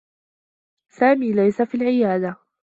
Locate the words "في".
1.61-1.75